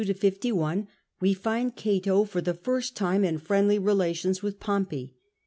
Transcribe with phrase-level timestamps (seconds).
[0.01, 0.03] 52].
[0.03, 0.19] In B.C.
[0.19, 0.87] 52 51
[1.21, 5.13] we find Cato for the first time in friendly relations with Pompey.